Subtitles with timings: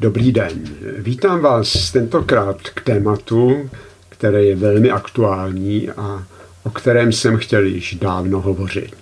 [0.00, 0.64] Dobrý den.
[0.98, 3.70] Vítám vás tentokrát k tématu,
[4.08, 6.26] které je velmi aktuální a
[6.62, 8.94] o kterém jsem chtěl již dávno hovořit.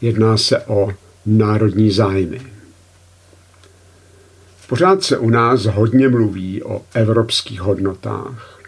[0.00, 0.90] Jedná se o
[1.26, 2.40] národní zájmy.
[4.68, 8.60] Pořád se u nás hodně mluví o evropských hodnotách,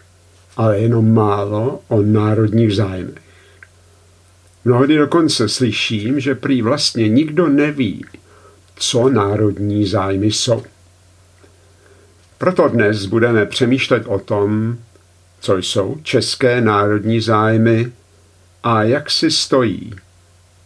[0.57, 3.21] ale jenom málo o národních zájmech.
[4.65, 8.05] Mnohdy dokonce slyším, že prý vlastně nikdo neví,
[8.75, 10.63] co národní zájmy jsou.
[12.41, 14.77] Proto dnes budeme přemýšlet o tom,
[15.39, 17.91] co jsou české národní zájmy
[18.63, 19.93] a jak si stojí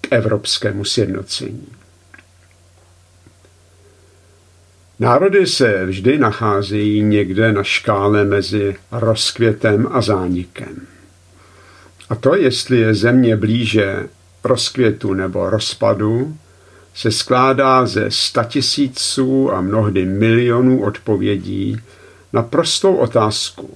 [0.02, 1.68] k evropskému sjednocení.
[5.00, 10.88] Národy se vždy nacházejí někde na škále mezi rozkvětem a zánikem.
[12.10, 14.10] A to, jestli je země blíže
[14.44, 16.38] rozkvětu nebo rozpadu,
[16.96, 21.78] se skládá ze statisíců a mnohdy milionů odpovědí
[22.34, 23.76] na prostou otázku,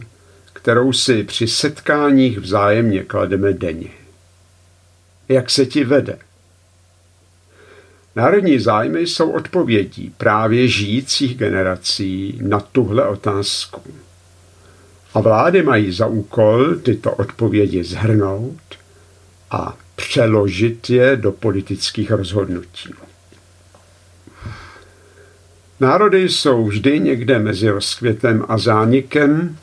[0.53, 3.89] kterou si při setkáních vzájemně klademe denně.
[5.29, 6.17] Jak se ti vede?
[8.15, 13.81] Národní zájmy jsou odpovědí právě žijících generací na tuhle otázku.
[15.13, 18.61] A vlády mají za úkol tyto odpovědi zhrnout
[19.51, 22.89] a přeložit je do politických rozhodnutí.
[25.79, 29.57] Národy jsou vždy někde mezi rozkvětem a zánikem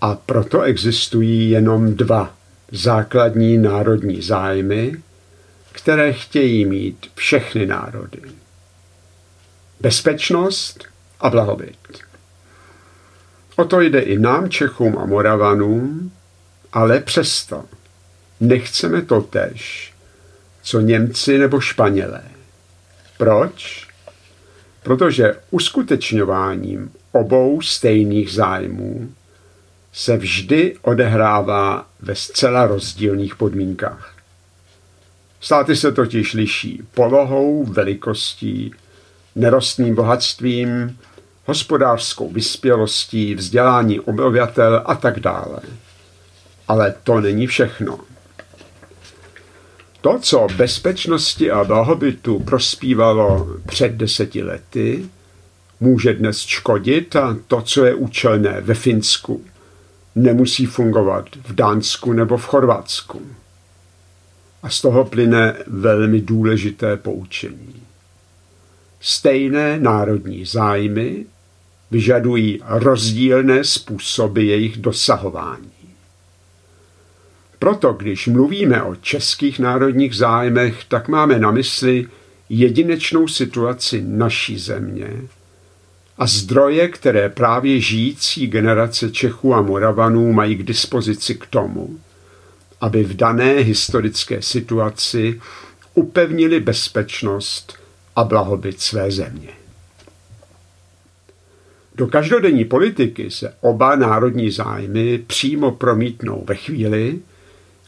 [0.00, 2.34] a proto existují jenom dva
[2.72, 5.02] základní národní zájmy,
[5.72, 8.22] které chtějí mít všechny národy.
[9.80, 10.84] Bezpečnost
[11.20, 11.78] a blahobyt.
[13.56, 16.12] O to jde i nám, Čechům a Moravanům,
[16.72, 17.64] ale přesto
[18.40, 19.92] nechceme to tež,
[20.62, 22.22] co Němci nebo Španělé.
[23.18, 23.88] Proč?
[24.84, 29.12] Protože uskutečňováním obou stejných zájmů
[29.92, 34.14] se vždy odehrává ve zcela rozdílných podmínkách.
[35.40, 38.74] Státy se totiž liší polohou, velikostí,
[39.34, 40.98] nerostným bohatstvím,
[41.46, 45.58] hospodářskou vyspělostí, vzdělání obyvatel a tak dále.
[46.68, 48.00] Ale to není všechno.
[50.04, 55.04] To, co bezpečnosti a blahobytu prospívalo před deseti lety,
[55.80, 59.44] může dnes škodit a to, co je účelné ve Finsku,
[60.14, 63.22] nemusí fungovat v Dánsku nebo v Chorvatsku.
[64.62, 67.82] A z toho plyne velmi důležité poučení.
[69.00, 71.26] Stejné národní zájmy
[71.90, 75.83] vyžadují rozdílné způsoby jejich dosahování.
[77.58, 82.06] Proto, když mluvíme o českých národních zájmech, tak máme na mysli
[82.48, 85.10] jedinečnou situaci naší země
[86.18, 91.98] a zdroje, které právě žijící generace Čechů a Moravanů mají k dispozici k tomu,
[92.80, 95.40] aby v dané historické situaci
[95.94, 97.72] upevnili bezpečnost
[98.16, 99.48] a blahobyt své země.
[101.94, 107.18] Do každodenní politiky se oba národní zájmy přímo promítnou ve chvíli,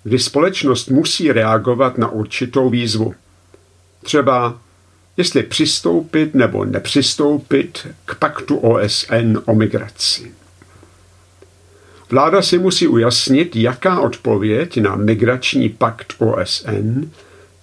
[0.07, 3.15] kdy společnost musí reagovat na určitou výzvu.
[4.03, 4.59] Třeba
[5.17, 10.35] jestli přistoupit nebo nepřistoupit k paktu OSN o migraci.
[12.11, 17.11] Vláda si musí ujasnit, jaká odpověď na migrační pakt OSN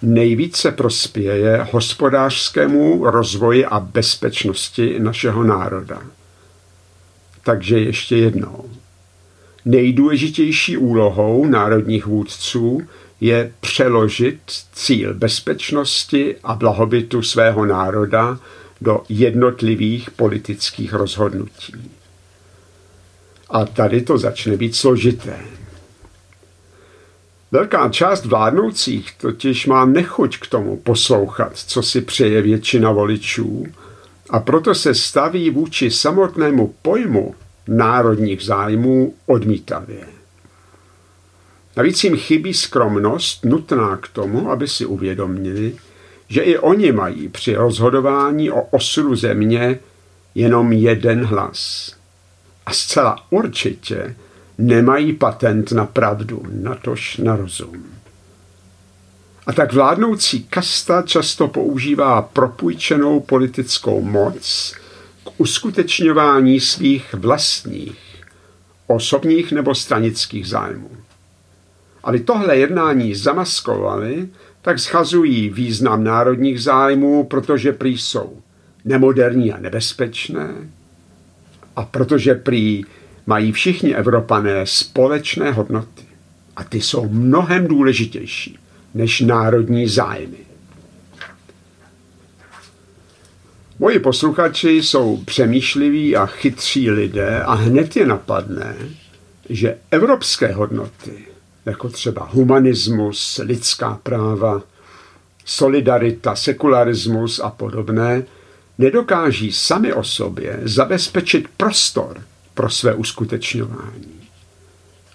[0.02, 6.02] nejvíce prospěje hospodářskému rozvoji a bezpečnosti našeho národa.
[7.42, 8.70] Takže ještě jednou.
[9.64, 12.82] Nejdůležitější úlohou národních vůdců
[13.20, 14.38] je přeložit
[14.72, 18.38] cíl bezpečnosti a blahobytu svého národa
[18.80, 21.74] do jednotlivých politických rozhodnutí.
[23.50, 25.36] A tady to začne být složité.
[27.50, 33.66] Velká část vládnoucích totiž má nechuť k tomu poslouchat, co si přeje většina voličů,
[34.30, 37.34] a proto se staví vůči samotnému pojmu
[37.68, 40.06] národních zájmů odmítavě.
[41.76, 45.76] Navíc jim chybí skromnost nutná k tomu, aby si uvědomili,
[46.28, 49.78] že i oni mají při rozhodování o osudu země
[50.34, 51.92] jenom jeden hlas.
[52.66, 54.16] A zcela určitě
[54.58, 57.84] nemají patent na pravdu, natož na rozum.
[59.46, 64.74] A tak vládnoucí kasta často používá propůjčenou politickou moc
[65.24, 67.98] k uskutečňování svých vlastních,
[68.86, 70.90] osobních nebo stranických zájmů.
[72.04, 74.28] Aby tohle jednání zamaskovali,
[74.62, 78.38] tak schazují význam národních zájmů, protože prý jsou
[78.84, 80.48] nemoderní a nebezpečné.
[81.76, 82.84] A protože prý
[83.26, 86.04] mají všichni Evropané společné hodnoty.
[86.56, 88.58] A ty jsou mnohem důležitější
[88.94, 90.43] než národní zájmy.
[93.78, 98.76] Moji posluchači jsou přemýšliví a chytří lidé a hned je napadne,
[99.48, 101.24] že evropské hodnoty,
[101.66, 104.62] jako třeba humanismus, lidská práva,
[105.44, 108.24] solidarita, sekularismus a podobné,
[108.78, 112.22] nedokáží sami o sobě zabezpečit prostor
[112.54, 114.28] pro své uskutečňování.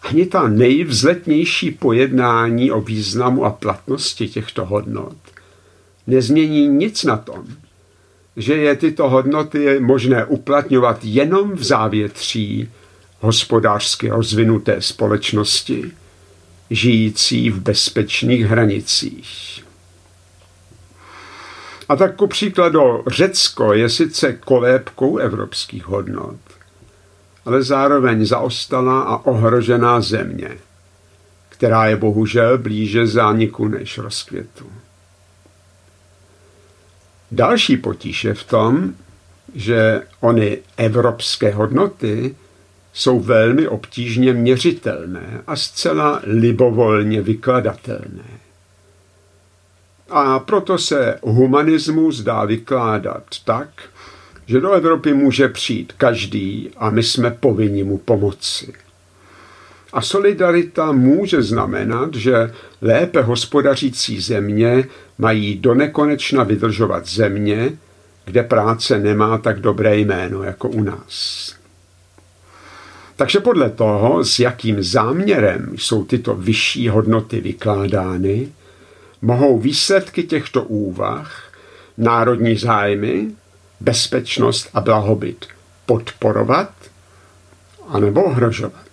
[0.02, 5.18] Ani ta nejvzletnější pojednání o významu a platnosti těchto hodnot
[6.08, 7.46] nezmění nic na tom,
[8.40, 12.70] že je tyto hodnoty možné uplatňovat jenom v závětří
[13.20, 15.92] hospodářsky rozvinuté společnosti,
[16.70, 19.64] žijící v bezpečných hranicích.
[21.90, 26.40] A tak ku příkladu Řecko je sice kolébkou evropských hodnot,
[27.46, 30.58] ale zároveň zaostalá a ohrožená země,
[31.50, 34.66] která je bohužel blíže zániku než rozkvětu.
[37.32, 38.94] Další potíž je v tom,
[39.56, 42.36] že ony evropské hodnoty
[42.94, 48.40] jsou velmi obtížně měřitelné a zcela libovolně vykladatelné.
[50.10, 53.70] A proto se humanismus dá vykládat tak,
[54.46, 58.74] že do Evropy může přijít každý a my jsme povinni mu pomoci.
[59.94, 64.88] A solidarita může znamenat, že lépe hospodařící země
[65.18, 67.78] mají do nekonečna vydržovat země,
[68.26, 71.56] kde práce nemá tak dobré jméno jako u nás.
[73.16, 78.48] Takže podle toho, s jakým záměrem jsou tyto vyšší hodnoty vykládány,
[79.22, 81.52] mohou výsledky těchto úvah,
[81.98, 83.28] národní zájmy,
[83.80, 85.46] bezpečnost a blahobyt
[85.86, 86.72] podporovat
[87.88, 88.89] anebo ohrožovat.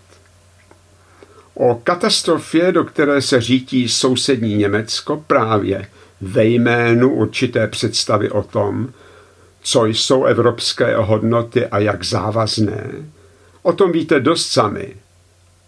[1.59, 5.87] O katastrofě, do které se řítí sousední Německo právě
[6.21, 8.93] ve jménu určité představy o tom,
[9.63, 12.91] co jsou evropské hodnoty a jak závazné,
[13.63, 14.97] o tom víte dost sami.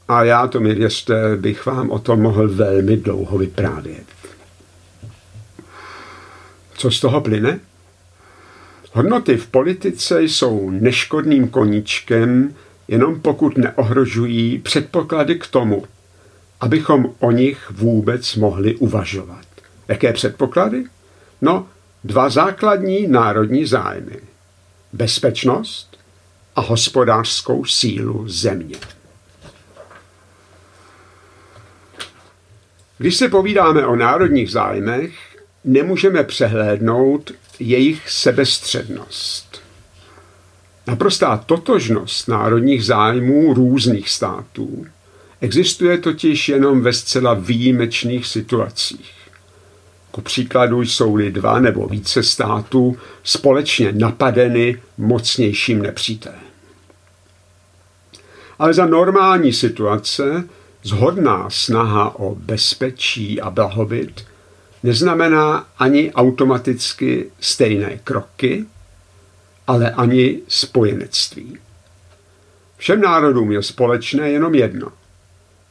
[0.09, 4.07] A já to mi věřte, bych vám o tom mohl velmi dlouho vyprávět.
[6.75, 7.61] Co z toho plyne?
[8.93, 12.55] Hodnoty v politice jsou neškodným koníčkem,
[12.89, 15.85] jenom pokud neohrožují předpoklady k tomu,
[16.61, 19.45] abychom o nich vůbec mohli uvažovat.
[19.89, 20.85] Jaké předpoklady?
[21.41, 21.67] No,
[22.05, 24.17] dva základní národní zájmy.
[24.93, 25.99] Bezpečnost
[26.57, 28.77] a hospodářskou sílu země.
[32.99, 35.13] Když se povídáme o národních zájmech,
[35.65, 37.31] nemůžeme přehlédnout
[37.61, 39.48] jejich sebestřednost.
[40.89, 44.87] Naprostá totožnost národních zájmů různých států
[45.41, 49.13] existuje totiž jenom ve zcela výjimečných situacích.
[50.11, 56.41] Ku příkladu jsou-li dva nebo více států společně napadeny mocnějším nepřítelem.
[58.59, 60.45] Ale za normální situace
[60.83, 64.25] zhodná snaha o bezpečí a blahobyt
[64.83, 68.67] neznamená ani automaticky stejné kroky,
[69.69, 71.59] ale ani spojenectví.
[72.77, 74.89] Všem národům je společné jenom jedno.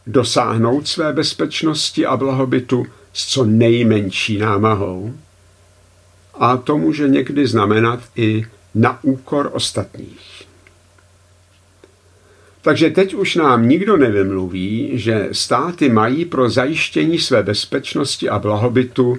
[0.07, 5.13] Dosáhnout své bezpečnosti a blahobytu s co nejmenší námahou.
[6.33, 8.45] A to může někdy znamenat i
[8.75, 10.43] na úkor ostatních.
[12.62, 19.17] Takže teď už nám nikdo nevymluví, že státy mají pro zajištění své bezpečnosti a blahobytu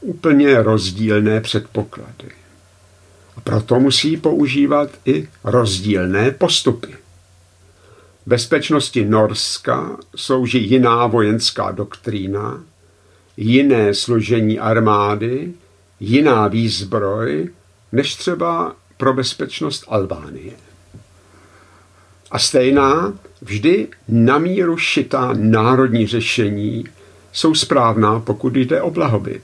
[0.00, 2.28] úplně rozdílné předpoklady.
[3.38, 6.88] A proto musí používat i rozdílné postupy.
[8.26, 12.62] Bezpečnosti Norska slouží jiná vojenská doktrína,
[13.36, 15.52] jiné složení armády,
[16.00, 17.48] jiná výzbroj,
[17.92, 20.52] než třeba pro bezpečnost Albánie.
[22.30, 26.84] A stejná, vždy na míru šitá národní řešení
[27.32, 29.42] jsou správná, pokud jde o blahobyt.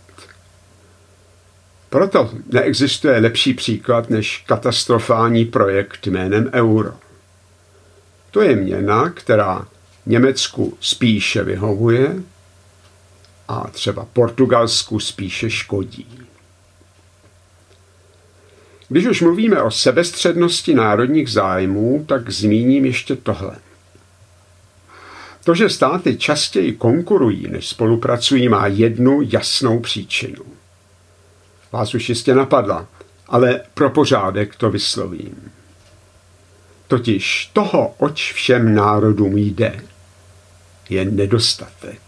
[1.95, 6.93] Proto neexistuje lepší příklad než katastrofální projekt jménem euro.
[8.31, 9.67] To je měna, která
[10.07, 12.15] Německu spíše vyhovuje
[13.49, 16.19] a třeba Portugalsku spíše škodí.
[18.89, 23.57] Když už mluvíme o sebestřednosti národních zájmů, tak zmíním ještě tohle.
[25.45, 30.54] To, že státy častěji konkurují, než spolupracují, má jednu jasnou příčinu.
[31.75, 32.87] Vás už jistě napadla.
[33.29, 35.53] ale pro pořádek to vyslovím.
[36.89, 39.81] Totiž toho, oč všem národům jde,
[40.89, 42.01] je nedostatek.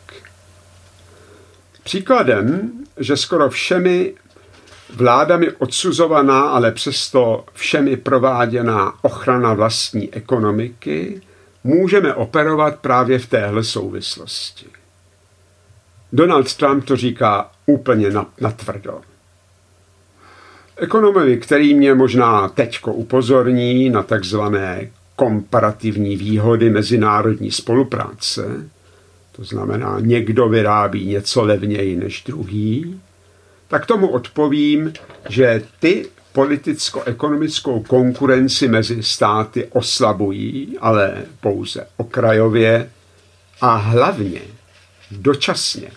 [1.85, 4.15] Příkladem, že skoro všemi
[4.95, 11.23] vládami odsuzovaná, ale přesto všemi prováděná ochrana vlastní ekonomiky,
[11.65, 14.67] můžeme operovat právě v téhle souvislosti.
[16.13, 19.01] Donald Trump to říká úplně natvrdo.
[20.77, 28.71] Ekonomovi, který mě možná teďko upozorní na takzvané komparativní výhody mezinárodní spolupráce,
[29.33, 33.01] to znamená někdo vyrábí něco levněji než druhý,
[33.69, 34.93] tak tomu odpovím,
[35.29, 42.91] že ty politicko-ekonomickou konkurenci mezi státy oslabují, ale pouze okrajově
[43.61, 44.41] a hlavně
[45.11, 45.91] dočasně.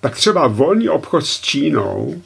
[0.00, 2.22] Tak třeba volný obchod s Čínou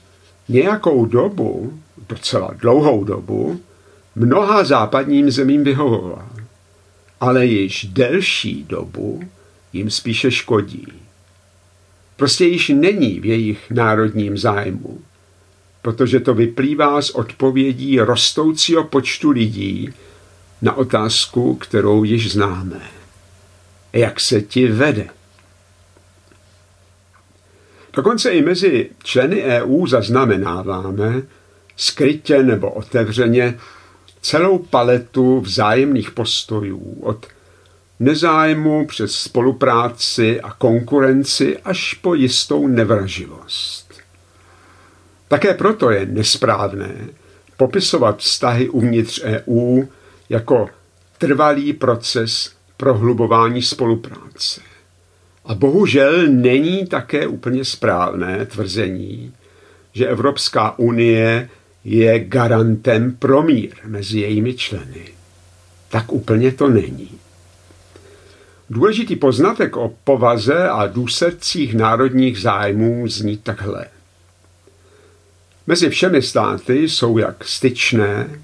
[0.48, 3.60] nějakou dobu, docela dlouhou dobu,
[4.14, 6.28] mnoha západním zemím vyhovoval,
[7.20, 9.22] ale již delší dobu
[9.72, 10.86] jim spíše škodí.
[12.16, 15.00] Prostě již není v jejich národním zájmu,
[15.82, 19.92] protože to vyplývá z odpovědí rostoucího počtu lidí
[20.62, 22.80] na otázku, kterou již známe.
[23.92, 25.08] Jak se ti vede?
[27.96, 31.22] Dokonce i mezi členy EU zaznamenáváme,
[31.76, 33.58] skrytě nebo otevřeně,
[34.20, 37.26] celou paletu vzájemných postojů od
[38.00, 43.94] nezájmu přes spolupráci a konkurenci až po jistou nevraživost.
[45.28, 46.94] Také proto je nesprávné
[47.56, 49.82] popisovat vztahy uvnitř EU
[50.28, 50.68] jako
[51.18, 54.75] trvalý proces prohlubování spolupráce.
[55.46, 59.32] A bohužel není také úplně správné tvrzení,
[59.92, 61.48] že Evropská unie
[61.84, 65.04] je garantem pro mír mezi jejími členy.
[65.88, 67.10] Tak úplně to není.
[68.70, 73.86] Důležitý poznatek o povaze a důsledcích národních zájmů zní takhle.
[75.66, 78.40] Mezi všemi státy jsou jak styčné,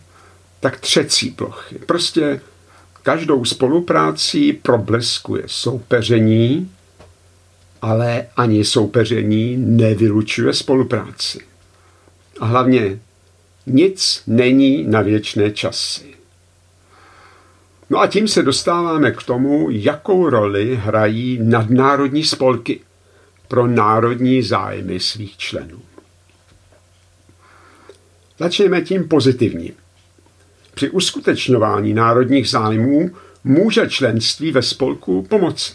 [0.61, 1.79] tak třecí plochy.
[1.87, 2.41] Prostě
[3.03, 6.71] každou spoluprácí probleskuje soupeření,
[7.83, 11.39] ale ani soupeření nevylučuje spolupráci.
[12.41, 12.99] A hlavně
[13.67, 16.15] nic není na věčné časy.
[17.91, 22.81] No a tím se dostáváme k tomu, jakou roli hrají nadnárodní spolky
[23.49, 25.83] pro národní zájmy svých členů.
[28.39, 29.75] Začněme tím pozitivním.
[30.75, 33.11] Při uskutečňování národních zájmů
[33.45, 35.75] může členství ve spolku pomoci.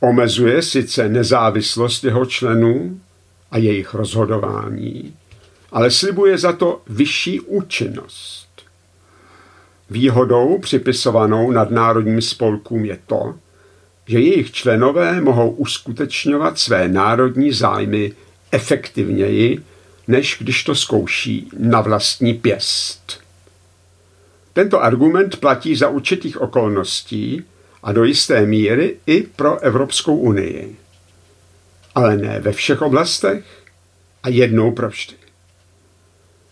[0.00, 3.00] Omezuje sice nezávislost jeho členů
[3.50, 5.16] a jejich rozhodování,
[5.72, 8.48] ale slibuje za to vyšší účinnost.
[9.90, 13.34] Výhodou připisovanou nadnárodním spolkům je to,
[14.06, 18.12] že jejich členové mohou uskutečňovat své národní zájmy
[18.52, 19.62] efektivněji,
[20.08, 23.20] než když to zkouší na vlastní pěst.
[24.52, 27.44] Tento argument platí za určitých okolností
[27.82, 30.76] a do jisté míry i pro Evropskou unii.
[31.94, 33.44] Ale ne ve všech oblastech
[34.22, 35.14] a jednou pro vždy.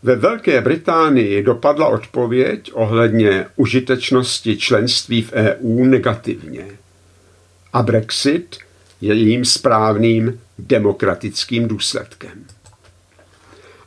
[0.02, 6.66] Ve Velké Británii dopadla odpověď ohledně užitečnosti členství v EU negativně.
[7.72, 8.56] A Brexit
[9.00, 12.44] je jejím správným demokratickým důsledkem.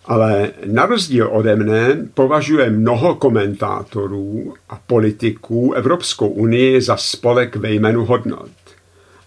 [0.06, 7.72] Ale na rozdíl ode mne považuje mnoho komentátorů a politiků Evropskou unii za spolek ve
[7.72, 8.50] jménu hodnot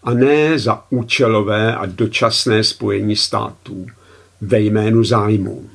[0.04, 3.87] a ne za účelové a dočasné spojení států
[4.40, 5.71] ve jménu zájmů.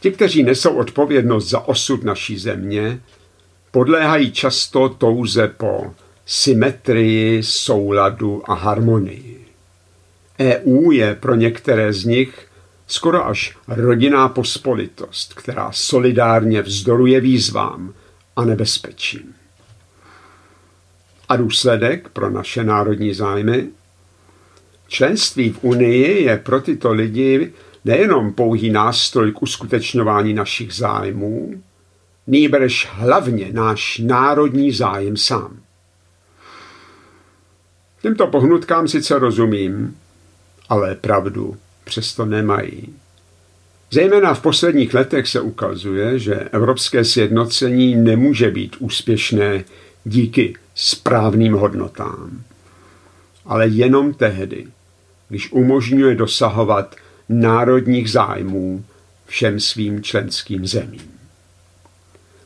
[0.00, 3.00] Ti, kteří nesou odpovědnost za osud naší země,
[3.70, 5.94] podléhají často touze po
[6.26, 9.46] symetrii, souladu a harmonii.
[10.40, 12.46] EU je pro některé z nich
[12.86, 17.94] skoro až rodinná pospolitost, která solidárně vzdoruje výzvám
[18.36, 19.34] a nebezpečím.
[21.28, 23.68] A důsledek pro naše národní zájmy?
[24.88, 27.52] Členství v Unii je pro tyto lidi
[27.84, 31.62] nejenom pouhý nástroj k uskutečňování našich zájmů,
[32.26, 35.60] nýbrž hlavně náš národní zájem sám.
[38.02, 39.96] Těmto pohnutkám sice rozumím,
[40.68, 42.94] ale pravdu přesto nemají.
[43.90, 49.64] Zejména v posledních letech se ukazuje, že evropské sjednocení nemůže být úspěšné
[50.04, 52.42] díky správným hodnotám,
[53.44, 54.66] ale jenom tehdy,
[55.28, 56.96] když umožňuje dosahovat
[57.28, 58.84] národních zájmů
[59.26, 61.10] všem svým členským zemím.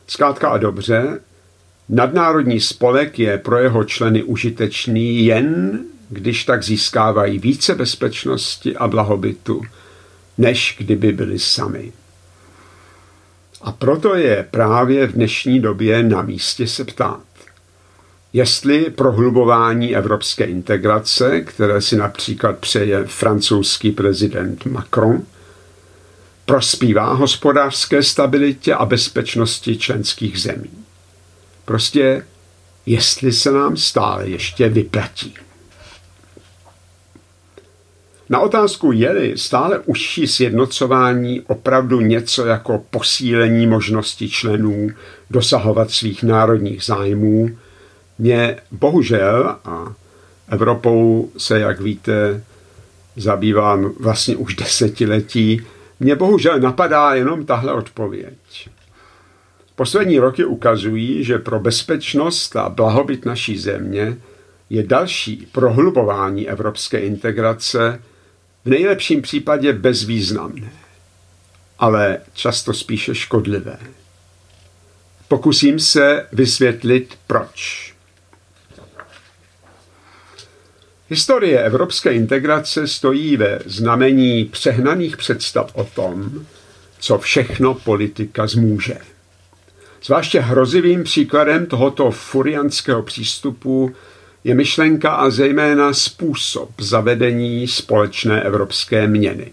[0.07, 1.19] Zkrátka a dobře,
[1.89, 5.79] nadnárodní spolek je pro jeho členy užitečný jen,
[6.09, 9.61] když tak získávají více bezpečnosti a blahobytu,
[10.37, 11.91] než kdyby byli sami.
[13.61, 17.23] A proto je právě v dnešní době na místě se ptát,
[18.33, 25.21] jestli prohlubování evropské integrace, které si například přeje francouzský prezident Macron,
[26.45, 30.69] prospívá hospodářské stabilitě a bezpečnosti členských zemí.
[31.65, 32.25] Prostě
[32.85, 35.33] jestli se nám stále ještě vyplatí.
[38.29, 44.89] Na otázku je-li stále užší sjednocování opravdu něco jako posílení možnosti členů
[45.29, 47.49] dosahovat svých národních zájmů,
[48.19, 49.93] mě bohužel, a
[50.49, 52.43] Evropou se, jak víte,
[53.15, 55.61] zabývám vlastně už desetiletí,
[55.99, 58.69] mě bohužel napadá jenom tahle odpověď.
[59.75, 64.17] Poslední roky ukazují, že pro bezpečnost a blahobyt naší země
[64.69, 67.99] je další prohlubování evropské integrace
[68.69, 70.71] nejlepším případě bezvýznamné,
[71.79, 73.77] ale často spíše škodlivé.
[75.27, 77.93] Pokusím se vysvětlit proč.
[81.09, 86.45] Historie evropské integrace stojí ve znamení přehnaných představ o tom,
[86.99, 88.97] co všechno politika zmůže.
[90.03, 93.95] Zvláště hrozivým příkladem tohoto furianského přístupu
[94.43, 99.51] je myšlenka a zejména způsob zavedení společné evropské měny.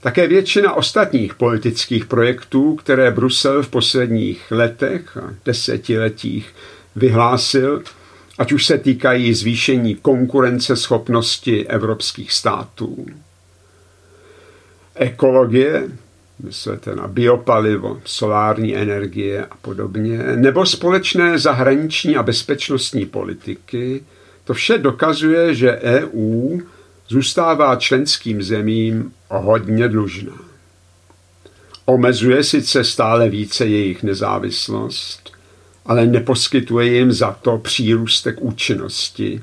[0.00, 6.54] Také většina ostatních politických projektů, které Brusel v posledních letech a desetiletích
[6.96, 7.82] vyhlásil,
[8.38, 13.06] ať už se týkají zvýšení konkurenceschopnosti evropských států,
[14.94, 15.88] ekologie,
[16.44, 24.02] myslete na biopalivo, solární energie a podobně, nebo společné zahraniční a bezpečnostní politiky,
[24.44, 26.58] to vše dokazuje, že EU
[27.08, 30.38] zůstává členským zemím hodně dlužná.
[31.84, 35.32] Omezuje sice stále více jejich nezávislost,
[35.86, 39.42] ale neposkytuje jim za to přírůstek účinnosti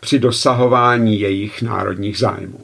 [0.00, 2.60] při dosahování jejich národních zájmů.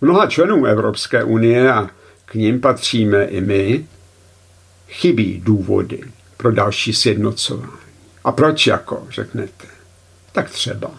[0.00, 1.90] Mnoha členům Evropské unie, a
[2.24, 3.86] k ním patříme i my,
[4.88, 6.00] chybí důvody
[6.36, 7.72] pro další sjednocování.
[8.24, 9.66] A proč jako, řeknete?
[10.32, 10.90] Tak třeba.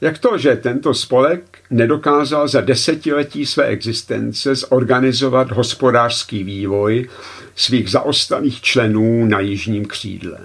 [0.00, 7.08] Jak to, že tento spolek nedokázal za desetiletí své existence zorganizovat hospodářský vývoj
[7.56, 10.38] svých zaostalých členů na jižním křídle?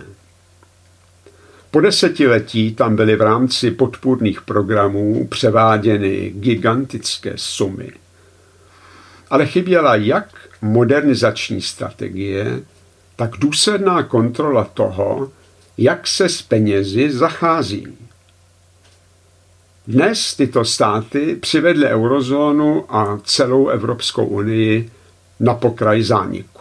[1.78, 7.92] Po desetiletí tam byly v rámci podpůrných programů převáděny gigantické sumy.
[9.30, 10.30] Ale chyběla jak
[10.62, 12.60] modernizační strategie,
[13.16, 15.32] tak důsledná kontrola toho,
[15.78, 17.98] jak se s penězi zachází.
[19.88, 24.92] Dnes tyto státy přivedly eurozónu a celou Evropskou unii
[25.40, 26.57] na pokraj zániku.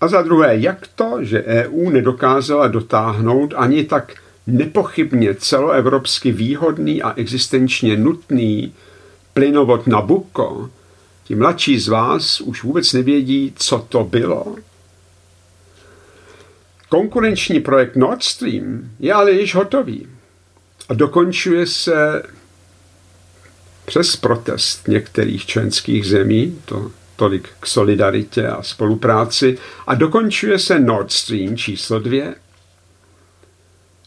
[0.00, 4.14] A za druhé, jak to, že EU nedokázala dotáhnout ani tak
[4.46, 8.74] nepochybně celoevropsky výhodný a existenčně nutný
[9.34, 10.70] plynovod Nabucco,
[11.24, 14.56] ti mladší z vás už vůbec nevědí, co to bylo.
[16.88, 20.06] Konkurenční projekt Nord Stream je ale již hotový
[20.88, 22.22] a dokončuje se
[23.84, 31.12] přes protest některých členských zemí, to tolik k solidaritě a spolupráci, a dokončuje se Nord
[31.12, 32.34] Stream číslo dvě.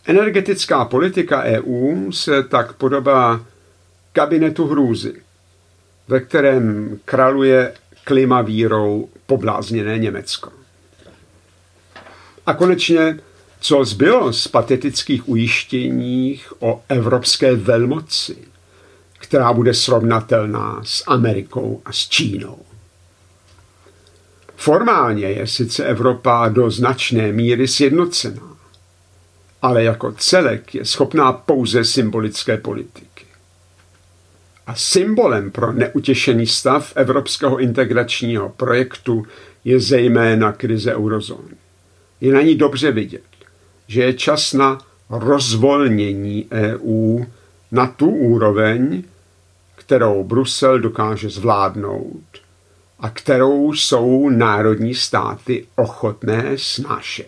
[0.06, 3.46] Energetická politika EU se tak podobá
[4.14, 5.22] kabinetu hrůzy,
[6.08, 7.74] ve kterém kraluje
[8.04, 10.52] klimavírou poblázněné Německo.
[12.46, 13.20] A konečně,
[13.60, 18.38] co zbylo z patetických ujištěních o evropské velmoci,
[19.20, 22.73] která bude srovnatelná s Amerikou a s Čínou.
[24.64, 28.58] Formálně je sice Evropa do značné míry sjednocená,
[29.62, 33.26] ale jako celek je schopná pouze symbolické politiky.
[34.68, 39.26] A symbolem pro neutěšený stav evropského integračního projektu
[39.64, 41.56] je zejména krize eurozóny.
[42.22, 43.24] Je na ní dobře vidět,
[43.88, 44.78] že je čas na
[45.10, 47.20] rozvolnění EU
[47.72, 49.04] na tu úroveň,
[49.76, 52.43] kterou Brusel dokáže zvládnout
[53.04, 57.28] a kterou jsou národní státy ochotné snášet.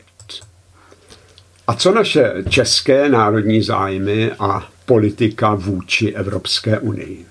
[1.67, 7.25] A co naše české národní zájmy a politika vůči Evropské unii.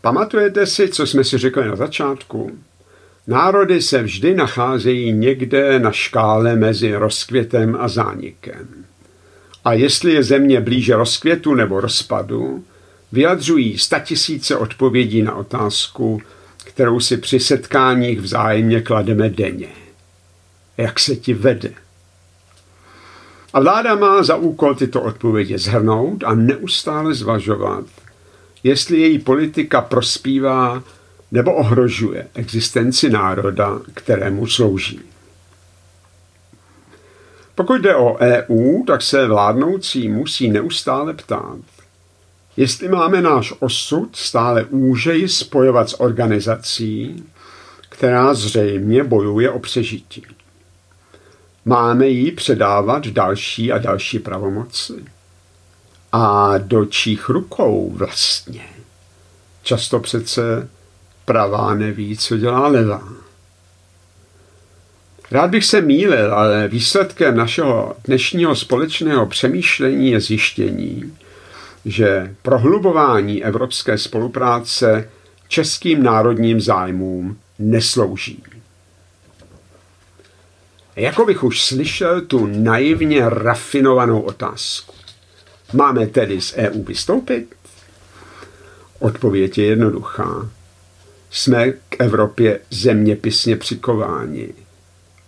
[0.00, 2.58] Pamatujete si, co jsme si řekli na začátku?
[3.26, 8.84] Národy se vždy nacházejí někde na škále mezi rozkvětem a zánikem.
[9.64, 12.64] A jestli je země blíže rozkvětu nebo rozpadu,
[13.12, 16.22] vyjadřují statisíce odpovědí na otázku,
[16.74, 19.68] kterou si při setkáních vzájemně klademe denně.
[20.76, 21.72] Jak se ti vede?
[23.52, 27.84] A vláda má za úkol tyto odpovědi zhrnout a neustále zvažovat,
[28.62, 30.82] jestli její politika prospívá
[31.32, 35.00] nebo ohrožuje existenci národa, kterému slouží.
[37.54, 41.58] Pokud jde o EU, tak se vládnoucí musí neustále ptát,
[42.56, 47.24] jestli máme náš osud stále úžeji spojovat s organizací,
[47.88, 50.22] která zřejmě bojuje o přežití.
[51.64, 55.04] Máme jí předávat další a další pravomoci.
[56.12, 58.64] A do čích rukou vlastně?
[59.62, 60.68] Často přece
[61.24, 63.08] pravá neví, co dělá levá.
[65.30, 71.16] Rád bych se mýlil, ale výsledkem našeho dnešního společného přemýšlení je zjištění,
[71.84, 75.10] že prohlubování evropské spolupráce
[75.48, 78.42] českým národním zájmům neslouží.
[80.96, 84.94] Jako bych už slyšel tu naivně rafinovanou otázku.
[85.72, 87.54] Máme tedy z EU vystoupit?
[88.98, 90.50] Odpověď je jednoduchá.
[91.30, 94.54] Jsme k Evropě zeměpisně přikováni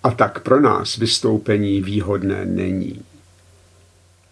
[0.03, 3.03] a tak pro nás vystoupení výhodné není.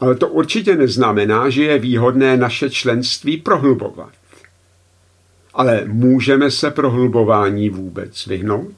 [0.00, 4.10] Ale to určitě neznamená, že je výhodné naše členství prohlubovat.
[5.54, 8.72] Ale můžeme se prohlubování vůbec vyhnout?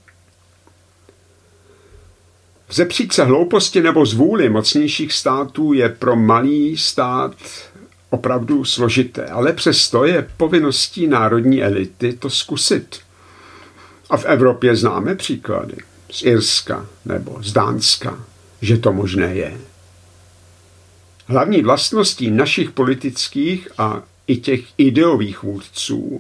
[2.68, 7.35] Vzepřít se hlouposti nebo zvůli mocnějších států je pro malý stát
[8.11, 13.00] opravdu složité, ale přesto je povinností národní elity to zkusit.
[14.11, 15.76] A v Evropě známe příklady
[16.11, 18.24] z Irska nebo z Dánska,
[18.62, 19.71] že to možné je.
[21.26, 26.18] Hlavní vlastností našich politických a i těch ideových vůdců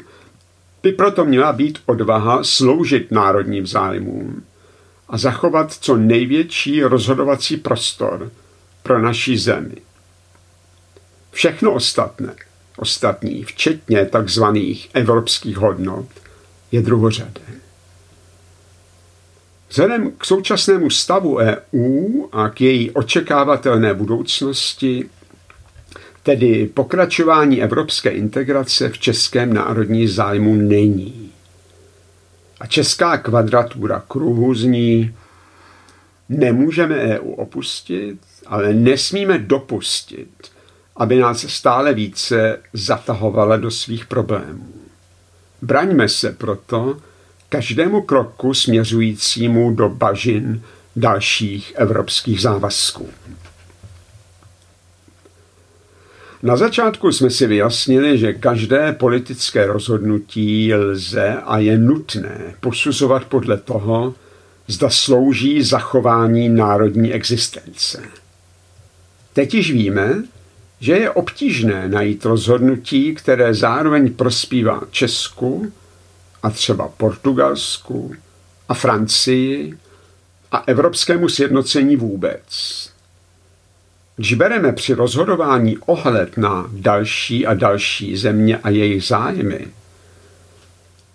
[0.82, 4.44] by proto měla být odvaha sloužit národním zájmům
[5.08, 8.30] a zachovat co největší rozhodovací prostor
[8.82, 9.76] pro naší zemi.
[11.30, 12.34] Všechno ostatné,
[12.76, 16.08] ostatní, včetně takzvaných evropských hodnot,
[16.72, 17.61] je druhořadé.
[19.72, 25.10] Vzhledem k současnému stavu EU a k její očekávatelné budoucnosti,
[26.22, 31.32] tedy pokračování evropské integrace v českém národní zájmu není.
[32.60, 35.14] A česká kvadratura kruhu zní,
[36.28, 40.50] nemůžeme EU opustit, ale nesmíme dopustit,
[40.96, 44.68] aby nás stále více zatahovala do svých problémů.
[45.62, 46.96] Braňme se proto
[47.52, 50.62] každému kroku směřujícímu do bažin
[50.96, 53.08] dalších evropských závazků.
[56.42, 63.56] Na začátku jsme si vyjasnili, že každé politické rozhodnutí lze a je nutné posuzovat podle
[63.56, 64.14] toho,
[64.66, 68.02] zda slouží zachování národní existence.
[69.32, 70.22] Teď již víme,
[70.80, 75.72] že je obtížné najít rozhodnutí, které zároveň prospívá Česku
[76.42, 78.14] a třeba Portugalsku
[78.68, 79.78] a Francii
[80.52, 82.42] a evropskému sjednocení vůbec.
[84.16, 89.68] Když bereme při rozhodování ohled na další a další země a jejich zájmy,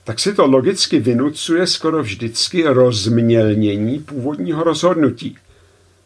[0.03, 5.37] tak si to logicky vynucuje skoro vždycky rozmělnění původního rozhodnutí,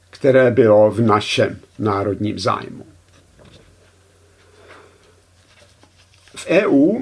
[0.10, 2.86] které bylo v našem národním zájmu.
[6.36, 7.00] V EU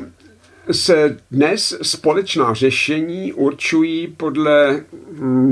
[0.71, 4.83] se dnes společná řešení určují podle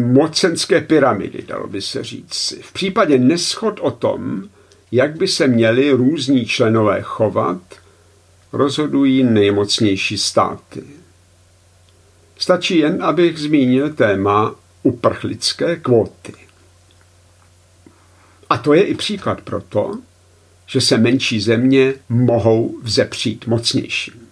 [0.06, 2.53] mocenské pyramidy, dalo by se říct.
[2.62, 4.43] V případě neschod o tom,
[4.91, 7.62] jak by se měli různí členové chovat,
[8.53, 10.84] rozhodují nejmocnější státy.
[12.38, 16.34] Stačí jen, abych zmínil téma uprchlické kvóty.
[18.49, 19.99] A to je i příklad pro to,
[20.65, 24.26] že se menší země mohou vzepřít mocnějším.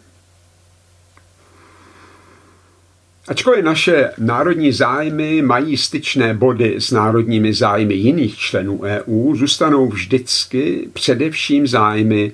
[3.27, 10.89] Ačkoliv naše národní zájmy mají styčné body s národními zájmy jiných členů EU, zůstanou vždycky
[10.93, 12.31] především zájmy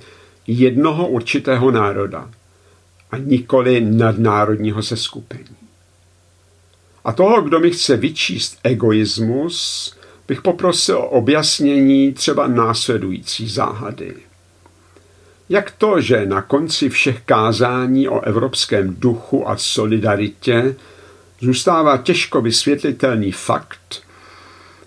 [0.47, 2.29] jednoho určitého národa
[3.11, 5.55] a nikoli nadnárodního seskupení.
[7.03, 9.93] A toho, kdo mi chce vyčíst egoismus,
[10.27, 14.15] bych poprosil o objasnění třeba následující záhady.
[15.51, 20.75] Jak to, že na konci všech kázání o evropském duchu a solidaritě
[21.41, 24.03] zůstává těžko vysvětlitelný fakt,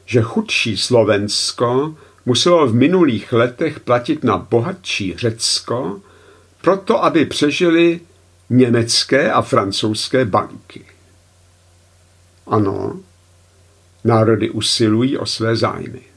[0.07, 1.94] že chudší Slovensko
[2.27, 6.00] muselo v minulých letech platit na bohatší Řecko,
[6.61, 8.00] proto aby přežili
[8.50, 10.85] německé a francouzské banky.
[12.46, 13.00] Ano,
[14.05, 16.13] národy usilují o své zájmy.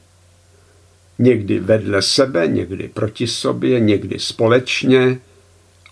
[1.18, 5.20] Někdy vedle sebe, někdy proti sobě, někdy společně,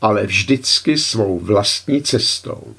[0.00, 2.74] ale vždycky svou vlastní cestou.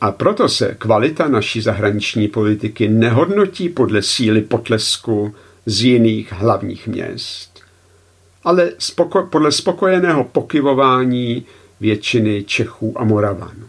[0.00, 5.34] A proto se kvalita naší zahraniční politiky nehodnotí podle síly potlesku
[5.66, 7.60] z jiných hlavních měst,
[8.44, 11.46] ale spoko- podle spokojeného pokyvování
[11.80, 13.66] většiny Čechů a Moravanů.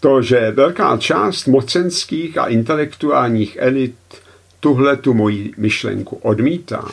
[0.00, 3.94] To, že velká část mocenských a intelektuálních elit
[4.64, 6.84] tuhle tu moji myšlenku odmítá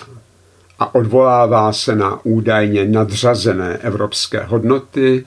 [0.79, 5.25] a odvolává se na údajně nadřazené evropské hodnoty,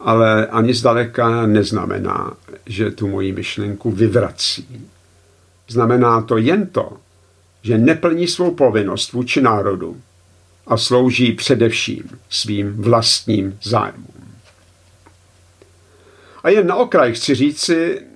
[0.00, 2.32] ale ani zdaleka neznamená,
[2.66, 4.86] že tu moji myšlenku vyvrací.
[5.68, 6.92] Znamená to jen to,
[7.62, 9.96] že neplní svou povinnost vůči národu
[10.66, 14.28] a slouží především svým vlastním zájmům.
[16.42, 18.07] A jen na okraj chci říci,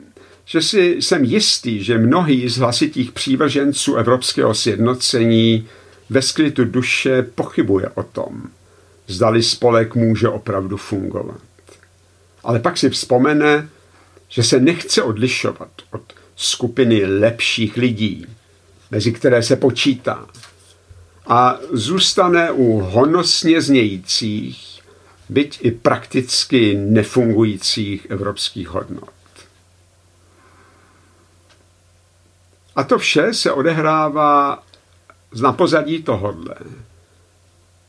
[0.52, 5.68] že si jsem jistý, že mnohí z hlasitých přívrženců evropského sjednocení
[6.10, 8.42] ve sklitu duše pochybuje o tom,
[9.06, 11.40] zdali spolek může opravdu fungovat.
[12.44, 13.68] Ale pak si vzpomene,
[14.28, 16.02] že se nechce odlišovat od
[16.36, 18.26] skupiny lepších lidí,
[18.90, 20.26] mezi které se počítá,
[21.26, 24.82] a zůstane u honosně znějících,
[25.28, 29.21] byť i prakticky nefungujících evropských hodnot.
[32.76, 34.62] A to vše se odehrává
[35.42, 36.54] na pozadí tohodle.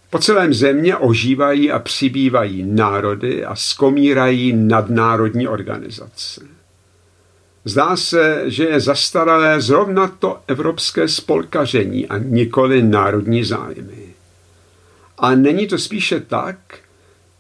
[0.10, 6.42] Po celém země ožívají a přibývají národy a skomírají nadnárodní organizace.
[7.66, 14.14] Zdá se, že je zastaralé zrovna to evropské spolkaření a nikoli národní zájmy.
[15.18, 16.58] A není to spíše tak,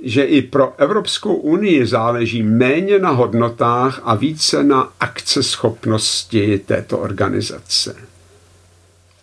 [0.04, 7.96] že i pro Evropskou unii záleží méně na hodnotách a více na akceschopnosti této organizace.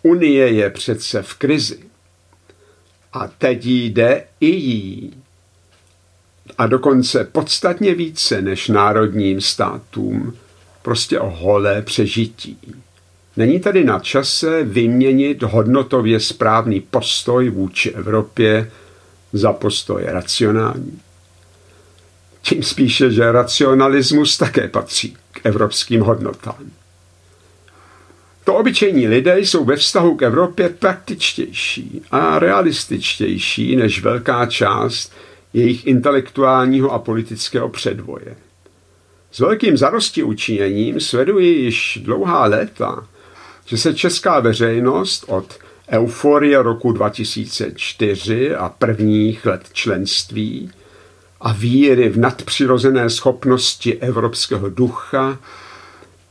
[0.03, 1.79] Unie je přece v krizi.
[3.13, 5.13] A teď jde i jí.
[6.59, 10.37] A dokonce podstatně více než národním státům,
[10.83, 12.59] prostě o holé přežití.
[13.37, 18.71] Není tady na čase vyměnit hodnotově správný postoj vůči Evropě
[19.33, 21.01] za postoj racionální.
[22.43, 26.71] Tím spíše, že racionalismus také patří k evropským hodnotám.
[28.45, 35.13] To obyčejní lidé jsou ve vztahu k Evropě praktičtější a realističtější než velká část
[35.53, 38.37] jejich intelektuálního a politického předvoje.
[39.33, 43.07] S velkým zarosti učiněním sleduji již dlouhá léta,
[43.65, 45.59] že se česká veřejnost od
[45.91, 50.71] euforie roku 2004 a prvních let členství
[51.41, 55.39] a víry v nadpřirozené schopnosti evropského ducha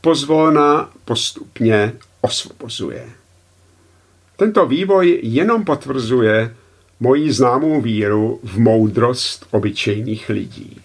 [0.00, 3.08] pozvolna postupně osvobozuje.
[4.36, 6.56] Tento vývoj jenom potvrzuje
[7.00, 10.80] moji známou víru v moudrost obyčejných lidí.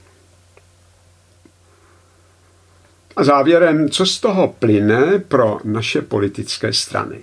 [3.15, 7.19] A závěrem, co z toho plyne pro naše politické strany.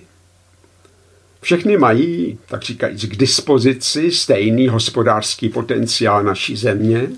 [1.43, 7.09] Všechny mají, tak říkajíc, k dispozici stejný hospodářský potenciál naší země,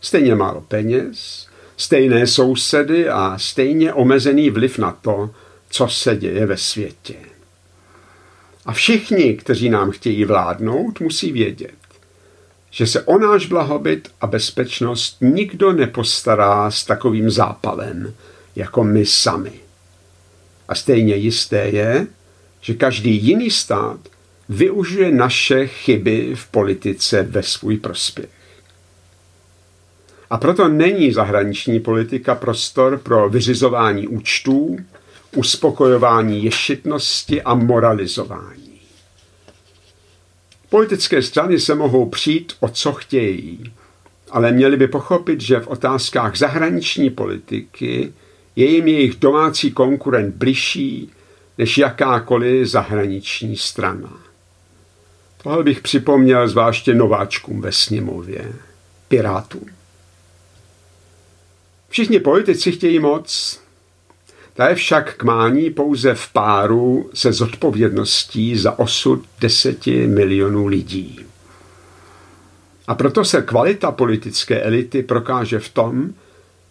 [0.00, 1.46] stejně málo peněz,
[1.76, 5.30] stejné sousedy a stejně omezený vliv na to,
[5.70, 7.14] co se děje ve světě.
[8.66, 11.74] A všichni, kteří nám chtějí vládnout, musí vědět,
[12.70, 18.14] že se o náš blahobyt a bezpečnost nikdo nepostará s takovým zápalem,
[18.56, 19.52] jako my sami.
[20.68, 22.06] A stejně jisté je,
[22.62, 24.00] že každý jiný stát
[24.48, 28.30] využije naše chyby v politice ve svůj prospěch.
[30.30, 34.76] A proto není zahraniční politika prostor pro vyřizování účtů,
[35.36, 38.80] uspokojování ješitnosti a moralizování.
[40.68, 43.72] Politické strany se mohou přijít o co chtějí,
[44.30, 48.12] ale měli by pochopit, že v otázkách zahraniční politiky
[48.56, 51.10] je jim jejich domácí konkurent bližší
[51.58, 54.12] než jakákoliv zahraniční strana.
[55.42, 58.52] Tohle bych připomněl zvláště nováčkům ve sněmově,
[59.08, 59.66] pirátům.
[61.88, 63.60] Všichni politici chtějí moc.
[64.54, 71.26] Ta je však k mání pouze v páru se zodpovědností za osud deseti milionů lidí.
[72.86, 76.10] A proto se kvalita politické elity prokáže v tom,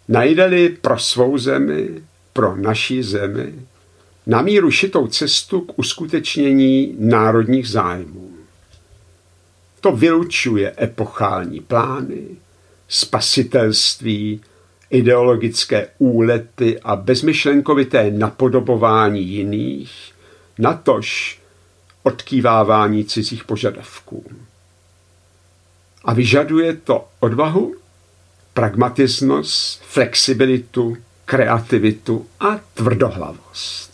[0.07, 1.89] najde-li pro svou zemi,
[2.33, 3.53] pro naší zemi,
[4.25, 8.31] na míru šitou cestu k uskutečnění národních zájmů.
[9.81, 12.27] To vylučuje epochální plány,
[12.87, 14.41] spasitelství,
[14.89, 20.13] ideologické úlety a bezmyšlenkovité napodobování jiných,
[20.59, 21.39] natož
[22.03, 24.25] odkývávání cizích požadavků.
[26.05, 27.75] A vyžaduje to odvahu,
[28.53, 33.90] pragmatismus, flexibilitu, kreativitu a tvrdohlavost.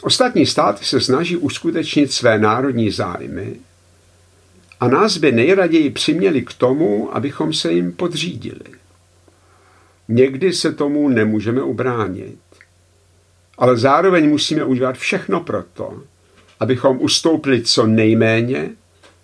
[0.00, 3.56] Ostatní státy se snaží uskutečnit své národní zájmy
[4.80, 8.80] a nás by nejraději přiměli k tomu, abychom se jim podřídili.
[10.08, 12.38] Někdy se tomu nemůžeme ubránit,
[13.58, 16.02] ale zároveň musíme udělat všechno proto,
[16.60, 18.70] abychom ustoupili co nejméně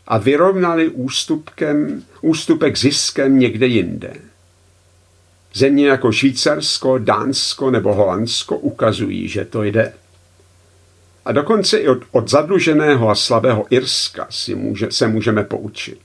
[0.07, 4.15] a vyrovnali ústupkem, ústupek ziskem někde jinde.
[5.55, 9.93] Země jako Švýcarsko, Dánsko nebo Holandsko ukazují, že to jde.
[11.27, 16.01] A dokonce i od, od zadluženého a slabého Irska si může, se můžeme poučit.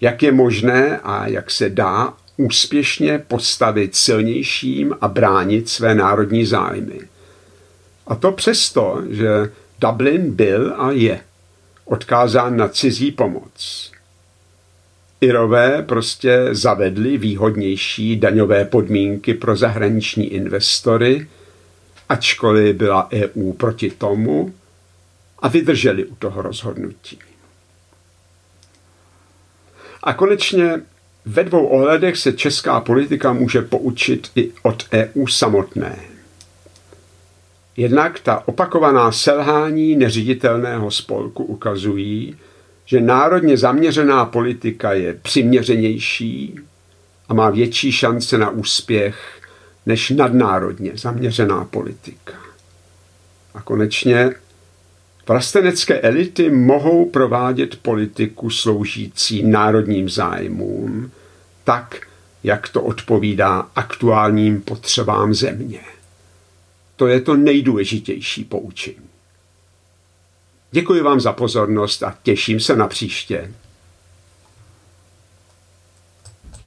[0.00, 7.00] Jak je možné a jak se dá úspěšně postavit silnějším a bránit své národní zájmy.
[8.06, 9.28] A to přesto, že
[9.78, 11.20] Dublin byl a je
[11.84, 13.92] odkázán na cizí pomoc.
[15.20, 21.26] Irové prostě zavedli výhodnější daňové podmínky pro zahraniční investory,
[22.08, 24.54] ačkoliv byla EU proti tomu,
[25.38, 27.18] a vydrželi u toho rozhodnutí.
[30.02, 30.82] A konečně
[31.24, 35.98] ve dvou ohledech se česká politika může poučit i od EU samotné.
[37.76, 42.36] Jednak ta opakovaná selhání neřiditelného spolku ukazují,
[42.84, 46.60] že národně zaměřená politika je přiměřenější
[47.28, 49.40] a má větší šance na úspěch
[49.86, 52.32] než nadnárodně zaměřená politika.
[53.54, 54.34] A konečně
[55.28, 61.10] vlastenecké elity mohou provádět politiku sloužící národním zájmům
[61.64, 62.06] tak,
[62.44, 65.80] jak to odpovídá aktuálním potřebám země.
[66.96, 69.06] To je to nejdůležitější poučení.
[70.70, 73.52] Děkuji vám za pozornost a těším se na příště.